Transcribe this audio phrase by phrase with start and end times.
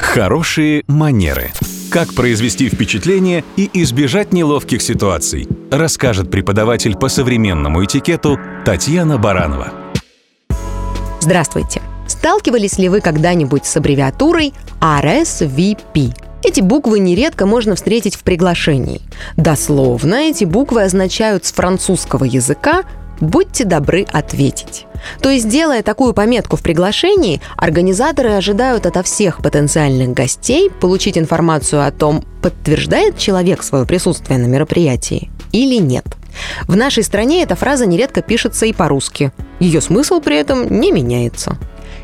[0.00, 1.50] Хорошие манеры.
[1.90, 9.72] Как произвести впечатление и избежать неловких ситуаций, расскажет преподаватель по современному этикету Татьяна Баранова.
[11.20, 11.82] Здравствуйте!
[12.06, 16.12] Сталкивались ли вы когда-нибудь с аббревиатурой RSVP?
[16.42, 19.02] Эти буквы нередко можно встретить в приглашении.
[19.36, 22.84] Дословно эти буквы означают с французского языка
[23.20, 24.86] «будьте добры ответить».
[25.20, 31.86] То есть, делая такую пометку в приглашении, организаторы ожидают ото всех потенциальных гостей получить информацию
[31.86, 36.04] о том, подтверждает человек свое присутствие на мероприятии или нет.
[36.66, 39.32] В нашей стране эта фраза нередко пишется и по-русски.
[39.58, 41.58] Ее смысл при этом не меняется.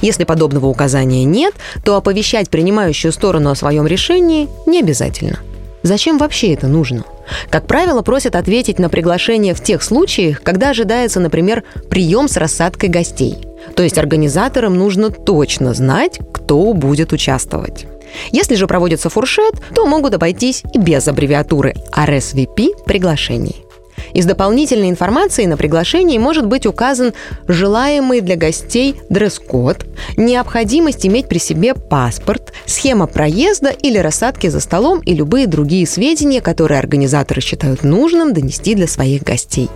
[0.00, 5.38] Если подобного указания нет, то оповещать принимающую сторону о своем решении не обязательно.
[5.82, 7.04] Зачем вообще это нужно?
[7.50, 12.88] Как правило, просят ответить на приглашение в тех случаях, когда ожидается, например, прием с рассадкой
[12.88, 13.38] гостей.
[13.76, 17.86] То есть организаторам нужно точно знать, кто будет участвовать.
[18.30, 23.64] Если же проводится фуршет, то могут обойтись и без аббревиатуры RSVP приглашений.
[24.12, 27.14] Из дополнительной информации на приглашении может быть указан
[27.48, 29.86] желаемый для гостей дресс-код,
[30.16, 36.40] необходимость иметь при себе паспорт, схема проезда или рассадки за столом и любые другие сведения,
[36.40, 39.68] которые организаторы считают нужным донести для своих гостей.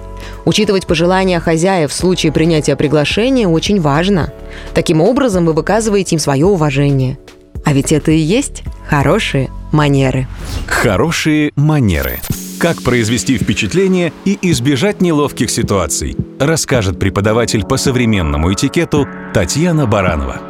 [0.44, 4.32] Учитывать пожелания хозяев в случае принятия приглашения очень важно.
[4.74, 7.18] Таким образом вы выказываете им свое уважение.
[7.64, 10.26] А ведь это и есть хорошие манеры.
[10.66, 12.20] Хорошие манеры.
[12.58, 20.40] Как произвести впечатление и избежать неловких ситуаций, расскажет преподаватель по современному этикету Татьяна Баранова.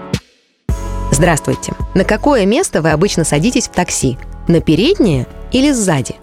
[1.10, 1.72] Здравствуйте.
[1.94, 4.18] На какое место вы обычно садитесь в такси?
[4.48, 6.16] На переднее или сзади?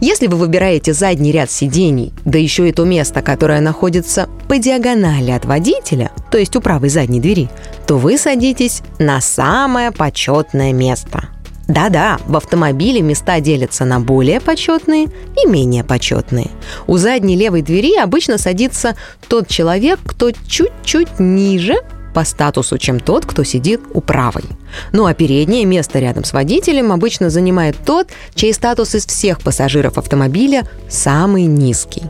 [0.00, 5.30] Если вы выбираете задний ряд сидений, да еще и то место, которое находится по диагонали
[5.30, 7.48] от водителя, то есть у правой задней двери,
[7.86, 11.28] то вы садитесь на самое почетное место–
[11.68, 15.06] да-да, в автомобиле места делятся на более почетные
[15.42, 16.50] и менее почетные.
[16.86, 18.96] У задней левой двери обычно садится
[19.28, 21.76] тот человек, кто чуть-чуть ниже
[22.12, 24.44] по статусу, чем тот, кто сидит у правой.
[24.92, 29.98] Ну а переднее место рядом с водителем обычно занимает тот, чей статус из всех пассажиров
[29.98, 32.02] автомобиля самый низкий.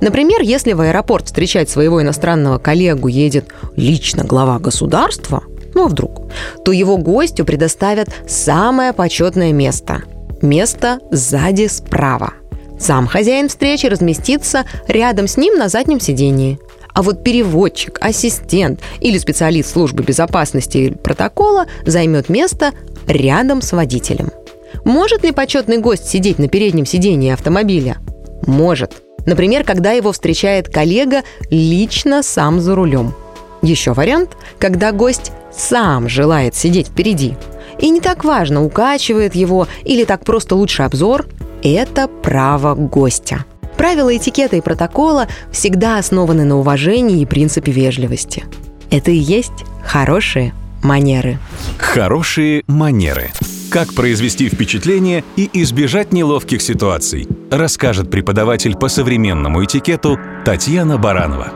[0.00, 5.42] Например, если в аэропорт встречать своего иностранного коллегу едет лично глава государства,
[5.74, 6.30] ну а вдруг,
[6.64, 10.02] то его гостю предоставят самое почетное место.
[10.42, 12.32] Место сзади справа.
[12.78, 16.58] Сам хозяин встречи разместится рядом с ним на заднем сидении.
[16.98, 22.72] А вот переводчик, ассистент или специалист службы безопасности или протокола займет место
[23.06, 24.32] рядом с водителем.
[24.84, 27.98] Может ли почетный гость сидеть на переднем сидении автомобиля?
[28.48, 29.00] Может.
[29.26, 33.14] Например, когда его встречает коллега лично сам за рулем.
[33.62, 37.36] Еще вариант, когда гость сам желает сидеть впереди.
[37.78, 41.28] И не так важно, укачивает его или так просто лучше обзор,
[41.62, 43.44] это право гостя.
[43.78, 48.44] Правила этикета и протокола всегда основаны на уважении и принципе вежливости.
[48.90, 50.52] Это и есть хорошие
[50.82, 51.38] манеры.
[51.78, 53.30] Хорошие манеры.
[53.70, 61.52] Как произвести впечатление и избежать неловких ситуаций, расскажет преподаватель по современному этикету Татьяна Баранова.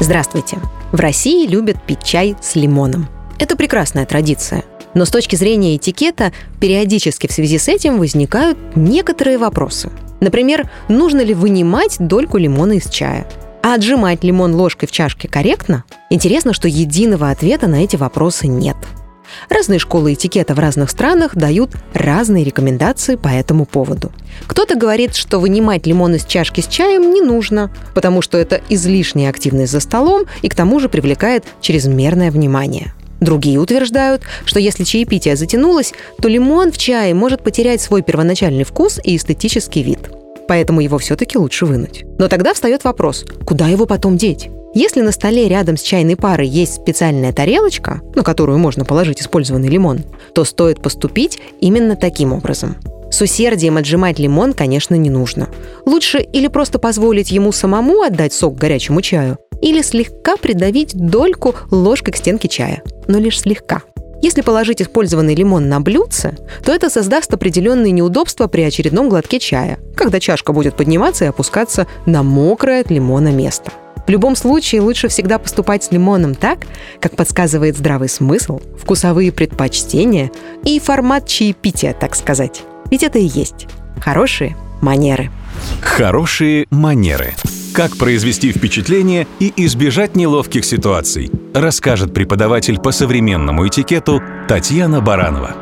[0.00, 0.58] Здравствуйте!
[0.92, 3.08] В России любят пить чай с лимоном.
[3.38, 4.64] Это прекрасная традиция.
[4.92, 9.90] Но с точки зрения этикета, периодически в связи с этим возникают некоторые вопросы.
[10.20, 13.26] Например, нужно ли вынимать дольку лимона из чая?
[13.62, 15.84] А отжимать лимон ложкой в чашке корректно?
[16.08, 18.76] Интересно, что единого ответа на эти вопросы нет–
[19.48, 24.12] Разные школы этикета в разных странах дают разные рекомендации по этому поводу.
[24.46, 29.30] Кто-то говорит, что вынимать лимон из чашки с чаем не нужно, потому что это излишняя
[29.30, 32.94] активность за столом и к тому же привлекает чрезмерное внимание.
[33.20, 38.98] Другие утверждают, что если чаепитие затянулось, то лимон в чае может потерять свой первоначальный вкус
[39.02, 40.10] и эстетический вид.
[40.48, 42.04] Поэтому его все-таки лучше вынуть.
[42.18, 44.50] Но тогда встает вопрос, куда его потом деть?
[44.72, 49.68] Если на столе рядом с чайной парой есть специальная тарелочка, на которую можно положить использованный
[49.68, 50.00] лимон,
[50.32, 52.76] то стоит поступить именно таким образом.
[53.10, 55.48] С усердием отжимать лимон, конечно, не нужно.
[55.84, 62.12] Лучше или просто позволить ему самому отдать сок горячему чаю, или слегка придавить дольку ложкой
[62.12, 63.82] к стенке чая, но лишь слегка.
[64.22, 69.78] Если положить использованный лимон на блюдце, то это создаст определенные неудобства при очередном глотке чая,
[69.96, 73.72] когда чашка будет подниматься и опускаться на мокрое от лимона место.
[74.06, 76.66] В любом случае лучше всегда поступать с лимоном так,
[77.00, 80.30] как подсказывает здравый смысл, вкусовые предпочтения
[80.64, 82.62] и формат чаепития, так сказать.
[82.90, 83.68] Ведь это и есть
[84.00, 85.30] хорошие манеры.
[85.80, 87.34] Хорошие манеры.
[87.80, 95.56] Как произвести впечатление и избежать неловких ситуаций, расскажет преподаватель по современному этикету Татьяна Баранова.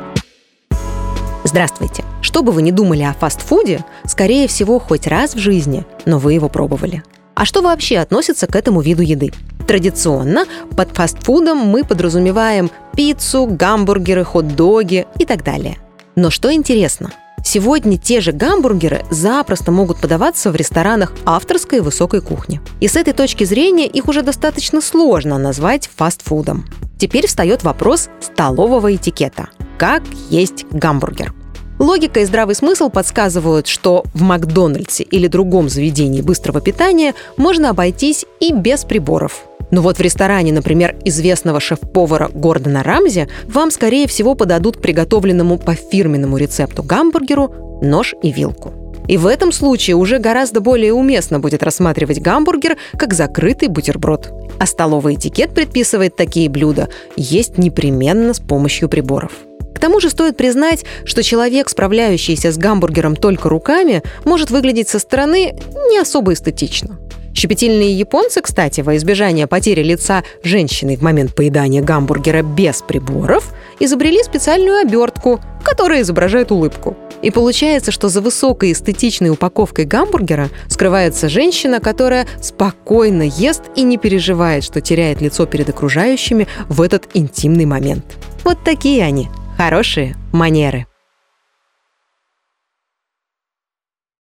[1.44, 2.03] Здравствуйте!
[2.20, 6.32] Что бы вы ни думали о фастфуде, скорее всего, хоть раз в жизни, но вы
[6.32, 7.05] его пробовали.
[7.37, 9.32] А что вообще относится к этому виду еды?
[9.69, 15.76] Традиционно под фастфудом мы подразумеваем пиццу, гамбургеры, хот-доги и так далее.
[16.17, 17.12] Но что интересно,
[17.44, 22.61] Сегодня те же гамбургеры запросто могут подаваться в ресторанах авторской высокой кухни.
[22.81, 26.64] И с этой точки зрения их уже достаточно сложно назвать фастфудом.
[26.99, 29.49] Теперь встает вопрос столового этикета.
[29.79, 31.32] Как есть гамбургер?
[31.79, 38.26] Логика и здравый смысл подсказывают, что в Макдональдсе или другом заведении быстрого питания можно обойтись
[38.41, 39.44] и без приборов.
[39.70, 45.59] Но вот в ресторане, например, известного шеф-повара Гордона Рамзи, вам, скорее всего, подадут к приготовленному
[45.59, 48.73] по фирменному рецепту гамбургеру нож и вилку.
[49.09, 54.31] И в этом случае уже гораздо более уместно будет рассматривать гамбургер как закрытый бутерброд.
[54.61, 59.32] А столовый этикет предписывает такие блюда есть непременно с помощью приборов.
[59.75, 64.99] К тому же стоит признать, что человек, справляющийся с гамбургером только руками, может выглядеть со
[64.99, 65.55] стороны
[65.88, 66.99] не особо эстетично.
[67.38, 74.20] Щепетильные японцы, кстати, во избежание потери лица женщины в момент поедания гамбургера без приборов, изобрели
[74.25, 76.96] специальную обертку, которая изображает улыбку.
[77.23, 83.99] И получается, что за высокой эстетичной упаковкой гамбургера скрывается женщина, которая спокойно ест и не
[83.99, 88.05] переживает, что теряет лицо перед окружающими в этот интимный момент.
[88.43, 90.88] Вот такие они, хорошие манеры.